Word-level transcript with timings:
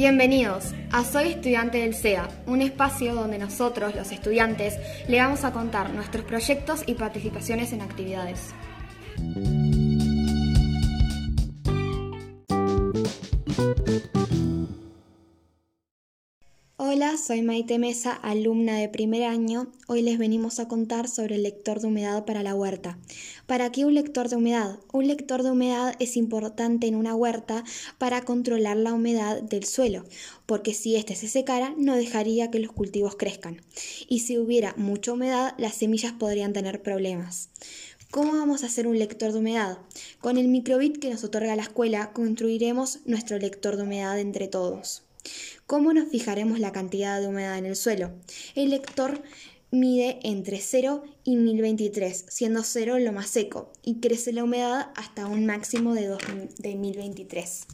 Bienvenidos 0.00 0.72
a 0.92 1.04
Soy 1.04 1.28
Estudiante 1.28 1.76
del 1.76 1.92
SEA, 1.92 2.26
un 2.46 2.62
espacio 2.62 3.14
donde 3.14 3.36
nosotros, 3.36 3.94
los 3.94 4.10
estudiantes, 4.12 4.78
le 5.06 5.18
vamos 5.18 5.44
a 5.44 5.52
contar 5.52 5.90
nuestros 5.90 6.24
proyectos 6.24 6.82
y 6.86 6.94
participaciones 6.94 7.74
en 7.74 7.82
actividades. 7.82 8.54
Hola, 17.02 17.16
soy 17.16 17.40
Maite 17.40 17.78
Mesa, 17.78 18.12
alumna 18.12 18.76
de 18.76 18.90
primer 18.90 19.22
año. 19.22 19.72
Hoy 19.86 20.02
les 20.02 20.18
venimos 20.18 20.60
a 20.60 20.68
contar 20.68 21.08
sobre 21.08 21.36
el 21.36 21.44
lector 21.44 21.80
de 21.80 21.86
humedad 21.86 22.26
para 22.26 22.42
la 22.42 22.54
huerta. 22.54 22.98
¿Para 23.46 23.72
qué 23.72 23.86
un 23.86 23.94
lector 23.94 24.28
de 24.28 24.36
humedad? 24.36 24.78
Un 24.92 25.06
lector 25.06 25.42
de 25.42 25.50
humedad 25.50 25.94
es 25.98 26.18
importante 26.18 26.88
en 26.88 26.96
una 26.96 27.14
huerta 27.14 27.64
para 27.96 28.20
controlar 28.26 28.76
la 28.76 28.92
humedad 28.92 29.40
del 29.40 29.64
suelo, 29.64 30.04
porque 30.44 30.74
si 30.74 30.94
éste 30.94 31.16
se 31.16 31.26
secara 31.26 31.72
no 31.78 31.96
dejaría 31.96 32.50
que 32.50 32.58
los 32.58 32.72
cultivos 32.72 33.16
crezcan. 33.16 33.62
Y 34.06 34.18
si 34.18 34.36
hubiera 34.36 34.74
mucha 34.76 35.14
humedad, 35.14 35.54
las 35.56 35.76
semillas 35.76 36.12
podrían 36.12 36.52
tener 36.52 36.82
problemas. 36.82 37.48
¿Cómo 38.10 38.32
vamos 38.32 38.62
a 38.62 38.66
hacer 38.66 38.86
un 38.86 38.98
lector 38.98 39.32
de 39.32 39.38
humedad? 39.38 39.78
Con 40.20 40.36
el 40.36 40.48
microbit 40.48 40.98
que 40.98 41.08
nos 41.08 41.24
otorga 41.24 41.56
la 41.56 41.62
escuela 41.62 42.12
construiremos 42.12 42.98
nuestro 43.06 43.38
lector 43.38 43.78
de 43.78 43.84
humedad 43.84 44.18
entre 44.18 44.48
todos. 44.48 45.04
¿Cómo 45.66 45.92
nos 45.92 46.08
fijaremos 46.08 46.58
la 46.58 46.72
cantidad 46.72 47.20
de 47.20 47.28
humedad 47.28 47.58
en 47.58 47.66
el 47.66 47.76
suelo? 47.76 48.12
El 48.54 48.70
lector 48.70 49.22
mide 49.70 50.18
entre 50.22 50.60
0 50.60 51.04
y 51.24 51.36
1023, 51.36 52.26
siendo 52.28 52.62
0 52.62 52.98
lo 52.98 53.12
más 53.12 53.28
seco, 53.28 53.72
y 53.82 54.00
crece 54.00 54.32
la 54.32 54.44
humedad 54.44 54.90
hasta 54.96 55.26
un 55.26 55.46
máximo 55.46 55.94
de, 55.94 56.16
de 56.58 56.74
1023. 56.74 57.66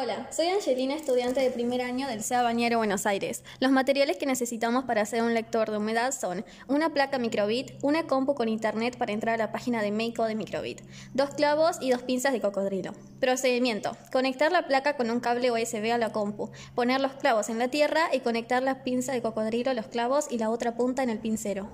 Hola, 0.00 0.28
soy 0.30 0.46
Angelina, 0.46 0.94
estudiante 0.94 1.40
de 1.40 1.50
primer 1.50 1.82
año 1.82 2.06
del 2.06 2.22
SEA 2.22 2.42
Bañero 2.42 2.78
Buenos 2.78 3.04
Aires. 3.04 3.42
Los 3.58 3.72
materiales 3.72 4.16
que 4.16 4.26
necesitamos 4.26 4.84
para 4.84 5.00
hacer 5.00 5.24
un 5.24 5.34
lector 5.34 5.72
de 5.72 5.78
humedad 5.78 6.12
son 6.12 6.44
una 6.68 6.90
placa 6.94 7.18
microbit, 7.18 7.72
una 7.82 8.06
compu 8.06 8.36
con 8.36 8.48
internet 8.48 8.96
para 8.96 9.10
entrar 9.10 9.34
a 9.34 9.38
la 9.38 9.50
página 9.50 9.82
de 9.82 9.90
Meiko 9.90 10.24
de 10.26 10.36
microbit, 10.36 10.82
dos 11.14 11.30
clavos 11.30 11.78
y 11.80 11.90
dos 11.90 12.04
pinzas 12.04 12.32
de 12.32 12.40
cocodrilo. 12.40 12.92
Procedimiento: 13.18 13.96
conectar 14.12 14.52
la 14.52 14.68
placa 14.68 14.96
con 14.96 15.10
un 15.10 15.18
cable 15.18 15.50
USB 15.50 15.90
a 15.92 15.98
la 15.98 16.12
compu, 16.12 16.52
poner 16.76 17.00
los 17.00 17.14
clavos 17.14 17.48
en 17.48 17.58
la 17.58 17.66
tierra 17.66 18.02
y 18.12 18.20
conectar 18.20 18.62
la 18.62 18.84
pinza 18.84 19.10
de 19.10 19.20
cocodrilo, 19.20 19.74
los 19.74 19.88
clavos 19.88 20.26
y 20.30 20.38
la 20.38 20.50
otra 20.50 20.76
punta 20.76 21.02
en 21.02 21.10
el 21.10 21.18
pincero. 21.18 21.68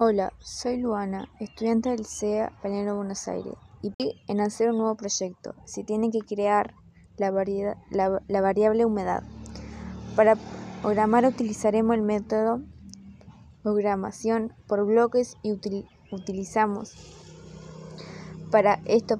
Hola, 0.00 0.32
soy 0.38 0.76
Luana, 0.76 1.28
estudiante 1.40 1.88
del 1.88 2.06
CEA 2.06 2.52
Palermo 2.62 2.94
Buenos 2.94 3.26
Aires, 3.26 3.54
y 3.82 3.92
en 4.28 4.40
hacer 4.40 4.70
un 4.70 4.78
nuevo 4.78 4.94
proyecto. 4.94 5.56
Se 5.64 5.82
tiene 5.82 6.12
que 6.12 6.20
crear 6.20 6.72
la, 7.16 7.32
variable 7.32 8.84
humedad. 8.84 9.24
Para 10.14 10.36
programar 10.82 11.26
utilizaremos 11.26 11.96
el 11.96 12.02
método 12.02 12.60
programación 13.64 14.52
por 14.68 14.86
bloques 14.86 15.36
y 15.42 15.58
utilizamos 16.12 16.94
para 18.52 18.74
esto 18.84 19.18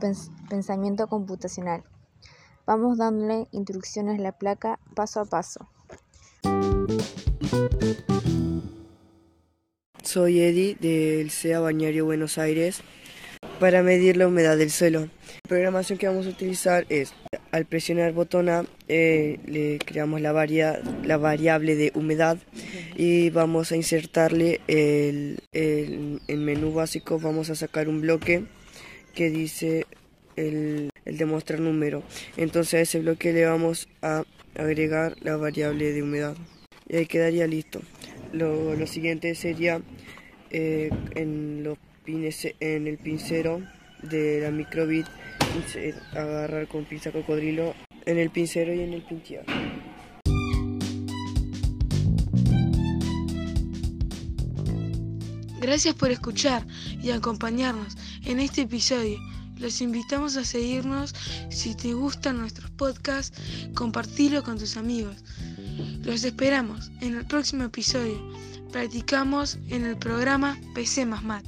pensamiento 0.49 1.09
computacional. 1.09 1.83
Vamos 2.67 2.99
dándole 2.99 3.49
instrucciones 3.51 4.21
a 4.21 4.23
la 4.23 4.31
placa 4.31 4.79
paso 4.95 5.23
a 5.23 5.25
paso. 5.25 5.67
Soy 10.09 10.41
Eddie 10.41 10.75
del 10.81 11.31
SEA 11.31 11.61
Bañario 11.61 12.07
Buenos 12.07 12.39
Aires 12.39 12.81
para 13.61 13.83
medir 13.83 14.17
la 14.17 14.27
humedad 14.27 14.57
del 14.57 14.71
suelo. 14.71 15.01
La 15.01 15.49
programación 15.51 15.99
que 15.99 16.09
vamos 16.09 16.27
a 16.27 16.31
utilizar 16.31 16.87
es, 16.89 17.13
al 17.51 17.67
presionar 17.67 18.15
botón 18.15 18.49
A, 18.49 18.65
eh, 18.89 19.39
le 19.45 19.77
creamos 19.77 20.23
la, 20.23 20.33
la 21.05 21.17
variable 21.19 21.77
de 21.77 21.93
humedad 21.95 22.39
y 22.97 23.29
vamos 23.29 23.71
a 23.71 23.77
insertarle 23.77 24.63
el, 24.67 25.41
el, 25.53 26.39
menú 26.39 26.73
básico, 26.73 27.21
vamos 27.21 27.51
a 27.51 27.55
sacar 27.55 27.87
un 27.87 28.01
bloque 28.01 28.47
que 29.15 29.29
dice 29.29 29.85
el, 30.37 30.89
el 31.05 31.19
demostrar 31.19 31.61
número. 31.61 32.03
Entonces 32.39 32.73
a 32.73 32.81
ese 32.81 33.01
bloque 33.01 33.35
le 33.35 33.45
vamos 33.45 33.91
a 34.01 34.25
agregar 34.57 35.17
la 35.21 35.37
variable 35.37 35.93
de 35.93 36.03
humedad 36.03 36.35
y 36.89 36.97
ahí 36.97 37.05
quedaría 37.05 37.47
listo. 37.47 37.83
Lo, 38.33 38.87
siguiente 38.87 39.35
sería 39.35 39.81
eh, 40.51 40.91
en, 41.15 41.65
los 41.65 41.79
pines, 42.05 42.49
en 42.61 42.87
el 42.87 42.99
pincero 42.99 43.63
de 44.03 44.41
la 44.41 44.51
microbit 44.51 45.07
agarrar 46.13 46.69
con 46.69 46.85
pinza 46.85 47.11
cocodrilo 47.11 47.75
en 48.07 48.19
el 48.19 48.31
pincero 48.31 48.73
y 48.73 48.81
en 48.81 48.93
el 48.93 49.03
pintear. 49.03 49.45
Gracias 55.61 55.95
por 55.95 56.11
escuchar 56.11 56.65
y 57.03 57.11
acompañarnos 57.11 57.97
en 58.25 58.41
este 58.41 58.63
episodio. 58.63 59.19
Los 59.59 59.81
invitamos 59.81 60.37
a 60.37 60.45
seguirnos. 60.45 61.15
Si 61.51 61.75
te 61.75 61.93
gustan 61.93 62.39
nuestros 62.39 62.71
podcasts, 62.71 63.37
compartilo 63.75 64.45
con 64.45 64.59
tus 64.59 64.77
amigos. 64.77 65.17
Los 66.03 66.25
esperamos 66.25 66.91
en 67.01 67.17
el 67.17 67.27
próximo 67.27 67.65
episodio. 67.65 68.19
Practicamos 68.73 69.59
en 69.69 69.85
el 69.85 69.97
programa 69.97 70.59
PC 70.75 71.07
más 71.07 71.23
Mat. 71.25 71.45